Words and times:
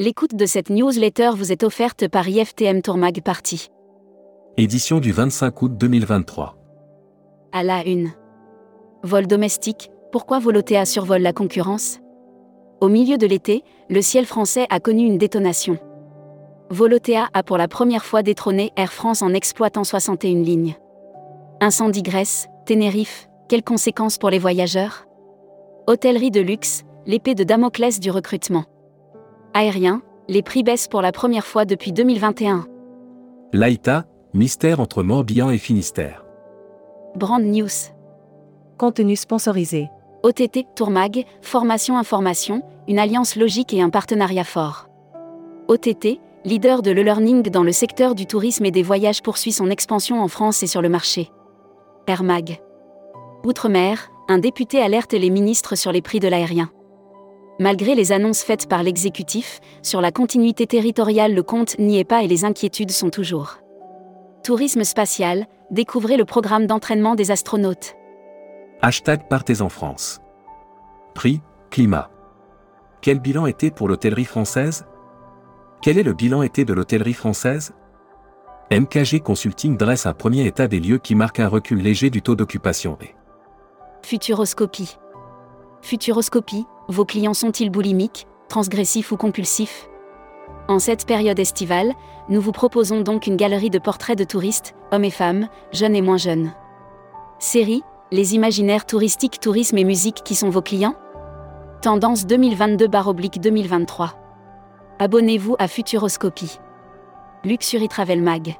L'écoute 0.00 0.34
de 0.34 0.46
cette 0.46 0.70
newsletter 0.70 1.32
vous 1.36 1.52
est 1.52 1.62
offerte 1.62 2.08
par 2.08 2.26
IFTM 2.26 2.80
Tourmag 2.80 3.20
Party. 3.20 3.68
Édition 4.56 4.98
du 4.98 5.12
25 5.12 5.60
août 5.60 5.76
2023. 5.76 6.56
À 7.52 7.62
la 7.62 7.86
une. 7.86 8.10
Vol 9.02 9.26
domestique, 9.26 9.90
pourquoi 10.10 10.38
Volotea 10.38 10.86
survole 10.86 11.20
la 11.20 11.34
concurrence? 11.34 11.98
Au 12.80 12.88
milieu 12.88 13.18
de 13.18 13.26
l'été, 13.26 13.62
le 13.90 14.00
ciel 14.00 14.24
français 14.24 14.66
a 14.70 14.80
connu 14.80 15.04
une 15.04 15.18
détonation. 15.18 15.76
Volotea 16.70 17.28
a 17.34 17.42
pour 17.42 17.58
la 17.58 17.68
première 17.68 18.06
fois 18.06 18.22
détrôné 18.22 18.72
Air 18.76 18.94
France 18.94 19.20
en 19.20 19.34
exploitant 19.34 19.84
61 19.84 20.42
lignes. 20.42 20.76
Incendie 21.60 22.02
Grèce, 22.02 22.48
Ténérife, 22.64 23.28
quelles 23.50 23.62
conséquences 23.62 24.16
pour 24.16 24.30
les 24.30 24.38
voyageurs? 24.38 25.04
Hôtellerie 25.86 26.30
de 26.30 26.40
luxe, 26.40 26.84
l'épée 27.04 27.34
de 27.34 27.44
Damoclès 27.44 28.00
du 28.00 28.10
recrutement. 28.10 28.64
Aérien, 29.52 30.02
les 30.28 30.42
prix 30.42 30.62
baissent 30.62 30.86
pour 30.86 31.02
la 31.02 31.10
première 31.10 31.46
fois 31.46 31.64
depuis 31.64 31.92
2021. 31.92 32.66
Laïta, 33.52 34.06
mystère 34.32 34.78
entre 34.78 35.02
Morbihan 35.02 35.50
et 35.50 35.58
Finistère. 35.58 36.24
Brand 37.16 37.42
News. 37.42 37.68
Contenu 38.78 39.16
sponsorisé. 39.16 39.88
OTT, 40.22 40.66
Tourmag, 40.76 41.24
Formation 41.42 41.98
Information, 41.98 42.62
une 42.86 43.00
alliance 43.00 43.34
logique 43.34 43.74
et 43.74 43.82
un 43.82 43.90
partenariat 43.90 44.44
fort. 44.44 44.88
OTT, 45.66 46.20
leader 46.44 46.82
de 46.82 46.92
l'e-learning 46.92 47.50
dans 47.50 47.64
le 47.64 47.72
secteur 47.72 48.14
du 48.14 48.26
tourisme 48.26 48.64
et 48.66 48.70
des 48.70 48.84
voyages 48.84 49.22
poursuit 49.22 49.52
son 49.52 49.68
expansion 49.68 50.22
en 50.22 50.28
France 50.28 50.62
et 50.62 50.68
sur 50.68 50.80
le 50.80 50.88
marché. 50.88 51.30
Air 52.06 52.22
Mag. 52.22 52.60
Outre-mer, 53.44 54.10
un 54.28 54.38
député 54.38 54.80
alerte 54.80 55.12
les 55.12 55.30
ministres 55.30 55.74
sur 55.74 55.90
les 55.90 56.02
prix 56.02 56.20
de 56.20 56.28
l'aérien. 56.28 56.70
Malgré 57.60 57.94
les 57.94 58.10
annonces 58.10 58.42
faites 58.42 58.66
par 58.66 58.82
l'exécutif, 58.82 59.60
sur 59.82 60.00
la 60.00 60.10
continuité 60.10 60.66
territoriale 60.66 61.34
le 61.34 61.42
compte 61.42 61.78
n'y 61.78 61.98
est 61.98 62.04
pas 62.04 62.22
et 62.22 62.26
les 62.26 62.46
inquiétudes 62.46 62.90
sont 62.90 63.10
toujours. 63.10 63.58
Tourisme 64.42 64.82
spatial, 64.82 65.44
découvrez 65.70 66.16
le 66.16 66.24
programme 66.24 66.66
d'entraînement 66.66 67.14
des 67.14 67.30
astronautes. 67.30 67.96
Hashtag 68.80 69.28
Partez 69.28 69.60
en 69.60 69.68
France. 69.68 70.22
Prix, 71.12 71.42
climat. 71.68 72.10
Quel 73.02 73.20
bilan 73.20 73.44
été 73.44 73.70
pour 73.70 73.88
l'hôtellerie 73.88 74.24
française? 74.24 74.86
Quel 75.82 75.98
est 75.98 76.02
le 76.02 76.14
bilan 76.14 76.42
été 76.42 76.64
de 76.64 76.72
l'hôtellerie 76.72 77.12
française? 77.12 77.74
MKG 78.72 79.20
Consulting 79.22 79.76
dresse 79.76 80.06
un 80.06 80.14
premier 80.14 80.46
état 80.46 80.66
des 80.66 80.80
lieux 80.80 80.98
qui 80.98 81.14
marque 81.14 81.40
un 81.40 81.48
recul 81.48 81.82
léger 81.82 82.08
du 82.08 82.22
taux 82.22 82.36
d'occupation 82.36 82.96
et 83.02 83.14
Futuroscopie. 84.02 84.96
Futuroscopie, 85.82 86.64
vos 86.90 87.04
clients 87.04 87.34
sont-ils 87.34 87.70
boulimiques, 87.70 88.26
transgressifs 88.48 89.12
ou 89.12 89.16
compulsifs? 89.16 89.88
En 90.68 90.78
cette 90.78 91.06
période 91.06 91.38
estivale, 91.38 91.94
nous 92.28 92.40
vous 92.40 92.52
proposons 92.52 93.00
donc 93.00 93.26
une 93.26 93.36
galerie 93.36 93.70
de 93.70 93.78
portraits 93.78 94.18
de 94.18 94.24
touristes, 94.24 94.74
hommes 94.92 95.04
et 95.04 95.10
femmes, 95.10 95.48
jeunes 95.72 95.96
et 95.96 96.02
moins 96.02 96.16
jeunes. 96.16 96.52
Série, 97.38 97.82
les 98.12 98.34
imaginaires 98.34 98.86
touristiques, 98.86 99.40
tourisme 99.40 99.78
et 99.78 99.84
musique 99.84 100.22
qui 100.24 100.34
sont 100.34 100.50
vos 100.50 100.62
clients? 100.62 100.94
Tendance 101.80 102.26
2022-2023. 102.26 104.10
Abonnez-vous 104.98 105.56
à 105.58 105.66
Futuroscopie. 105.66 106.58
Luxury 107.44 107.88
Travel 107.88 108.20
Mag. 108.20 108.56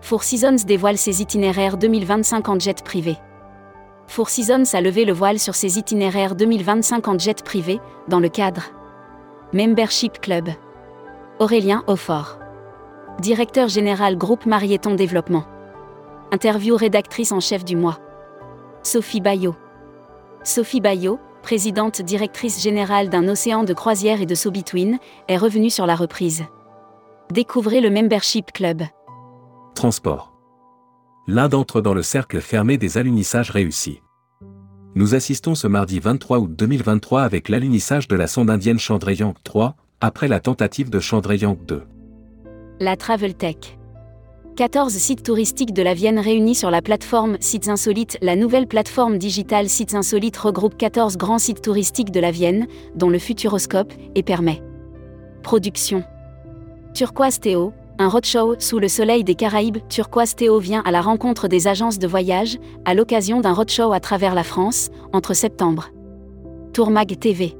Four 0.00 0.22
Seasons 0.22 0.64
dévoile 0.66 0.96
ses 0.96 1.20
itinéraires 1.20 1.76
2025 1.76 2.48
en 2.48 2.58
jet 2.58 2.82
privé. 2.82 3.16
Four 4.10 4.28
Seasons 4.28 4.74
a 4.74 4.80
levé 4.80 5.04
le 5.04 5.12
voile 5.12 5.38
sur 5.38 5.54
ses 5.54 5.78
itinéraires 5.78 6.34
2025 6.34 7.06
en 7.06 7.16
jet 7.16 7.44
privé, 7.44 7.78
dans 8.08 8.18
le 8.18 8.28
cadre 8.28 8.64
Membership 9.52 10.20
Club. 10.20 10.48
Aurélien 11.38 11.84
Aufort. 11.86 12.40
Directeur 13.20 13.68
général 13.68 14.18
groupe 14.18 14.46
Marieton 14.46 14.96
Développement. 14.96 15.44
Interview 16.32 16.74
rédactrice 16.74 17.30
en 17.30 17.38
chef 17.38 17.64
du 17.64 17.76
mois. 17.76 18.00
Sophie 18.82 19.20
Bayot. 19.20 19.54
Sophie 20.42 20.80
Bayot, 20.80 21.20
présidente 21.44 22.02
directrice 22.02 22.60
générale 22.60 23.10
d'un 23.10 23.28
océan 23.28 23.62
de 23.62 23.74
croisière 23.74 24.20
et 24.20 24.26
de 24.26 24.34
So 24.34 24.50
Between, 24.50 24.98
est 25.28 25.36
revenue 25.36 25.70
sur 25.70 25.86
la 25.86 25.94
reprise. 25.94 26.42
Découvrez 27.30 27.80
le 27.80 27.90
Membership 27.90 28.50
Club. 28.50 28.82
transport. 29.76 30.29
L'un 31.26 31.48
d'entre 31.48 31.80
dans 31.80 31.94
le 31.94 32.02
cercle 32.02 32.40
fermé 32.40 32.78
des 32.78 32.96
alunissages 32.96 33.50
réussis. 33.50 34.00
Nous 34.94 35.14
assistons 35.14 35.54
ce 35.54 35.66
mardi 35.66 36.00
23 36.00 36.38
août 36.38 36.50
2023 36.56 37.22
avec 37.22 37.48
l'alunissage 37.48 38.08
de 38.08 38.16
la 38.16 38.26
sonde 38.26 38.50
indienne 38.50 38.78
Chandrayaan 38.78 39.34
3, 39.44 39.76
après 40.00 40.28
la 40.28 40.40
tentative 40.40 40.88
de 40.88 40.98
Chandrayaan 40.98 41.56
2. 41.68 41.82
La 42.80 42.96
Travel 42.96 43.34
Tech. 43.34 43.78
14 44.56 44.92
sites 44.92 45.22
touristiques 45.22 45.74
de 45.74 45.82
la 45.82 45.94
Vienne 45.94 46.18
réunis 46.18 46.54
sur 46.54 46.70
la 46.70 46.82
plateforme 46.82 47.36
Sites 47.38 47.68
Insolites. 47.68 48.18
La 48.22 48.34
nouvelle 48.34 48.66
plateforme 48.66 49.18
digitale 49.18 49.68
Sites 49.68 49.94
Insolites 49.94 50.38
regroupe 50.38 50.76
14 50.76 51.16
grands 51.18 51.38
sites 51.38 51.62
touristiques 51.62 52.10
de 52.10 52.20
la 52.20 52.30
Vienne, 52.30 52.66
dont 52.96 53.10
le 53.10 53.18
Futuroscope, 53.18 53.92
et 54.14 54.22
permet. 54.22 54.62
Production. 55.42 56.02
Turquoise 56.94 57.38
Théo, 57.38 57.72
un 58.00 58.08
roadshow 58.08 58.54
sous 58.58 58.78
le 58.78 58.88
soleil 58.88 59.24
des 59.24 59.34
Caraïbes, 59.34 59.76
Turquoise 59.90 60.34
Théo 60.34 60.58
vient 60.58 60.82
à 60.86 60.90
la 60.90 61.02
rencontre 61.02 61.48
des 61.48 61.68
agences 61.68 61.98
de 61.98 62.06
voyage, 62.06 62.56
à 62.86 62.94
l'occasion 62.94 63.40
d'un 63.40 63.52
roadshow 63.52 63.92
à 63.92 64.00
travers 64.00 64.34
la 64.34 64.42
France, 64.42 64.88
entre 65.12 65.34
septembre. 65.34 65.90
Tourmag 66.72 67.18
TV. 67.18 67.58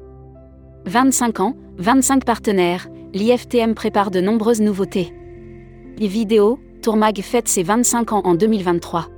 25 0.86 1.40
ans, 1.40 1.56
25 1.76 2.24
partenaires, 2.24 2.88
l'IFTM 3.12 3.74
prépare 3.74 4.10
de 4.10 4.22
nombreuses 4.22 4.62
nouveautés. 4.62 5.12
Les 5.98 6.08
vidéos, 6.08 6.58
Tourmag 6.80 7.20
fête 7.20 7.46
ses 7.46 7.62
25 7.62 8.14
ans 8.14 8.22
en 8.24 8.34
2023. 8.34 9.08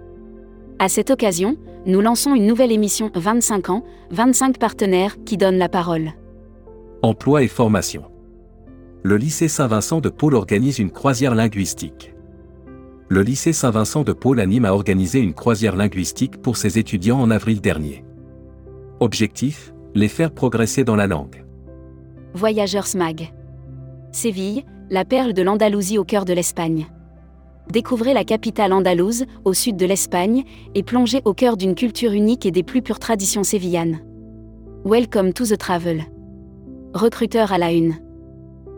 À 0.81 0.89
cette 0.89 1.11
occasion, 1.11 1.57
nous 1.87 2.01
lançons 2.01 2.35
une 2.35 2.47
nouvelle 2.47 2.73
émission 2.73 3.13
25 3.15 3.71
ans, 3.71 3.85
25 4.11 4.59
partenaires 4.59 5.15
qui 5.25 5.37
donnent 5.37 5.59
la 5.59 5.69
parole. 5.69 6.15
Emploi 7.03 7.45
et 7.45 7.49
formation. 7.49 8.12
Le 9.05 9.17
lycée 9.17 9.49
Saint-Vincent 9.49 10.01
de 10.01 10.09
Paul 10.11 10.37
organise 10.37 10.79
une 10.79 10.93
croisière 10.93 11.35
linguistique. 11.35 12.15
Le 13.09 13.23
lycée 13.23 13.53
Saint-Vincent 13.53 14.05
de 14.05 14.13
Paul 14.13 14.39
anime 14.39 14.65
à 14.65 14.75
organiser 14.75 15.19
une 15.19 15.35
croisière 15.35 15.75
linguistique 15.75 16.41
pour 16.41 16.57
ses 16.57 16.79
étudiants 16.79 17.19
en 17.19 17.33
avril 17.33 17.61
dernier. 17.61 18.05
Objectif 19.01 19.75
les 19.97 20.07
faire 20.07 20.31
progresser 20.31 20.85
dans 20.85 20.95
la 20.95 21.09
langue. 21.09 21.45
Voyageurs 22.35 22.87
SMAG. 22.87 23.35
Séville, 24.13 24.65
la 24.89 25.05
perle 25.05 25.33
de 25.33 25.43
l'Andalousie 25.43 25.99
au 25.99 26.05
cœur 26.05 26.25
de 26.25 26.33
l'Espagne. 26.33 26.87
Découvrez 27.73 28.15
la 28.15 28.23
capitale 28.23 28.73
andalouse, 28.73 29.25
au 29.45 29.53
sud 29.53 29.77
de 29.77 29.87
l'Espagne, 29.87 30.45
et 30.77 30.85
plongez 30.85 31.23
au 31.25 31.35
cœur 31.35 31.57
d'une 31.57 31.75
culture 31.75 32.13
unique 32.13 32.47
et 32.47 32.53
des 32.53 32.63
plus 32.63 32.83
pures 32.83 33.01
traditions 33.01 33.43
sévillanes. 33.43 33.99
Welcome 34.85 35.33
to 35.33 35.45
the 35.45 35.59
travel. 35.59 36.05
Recruteur 36.95 37.53
à 37.53 37.59
la 37.59 37.73
une. 37.73 37.97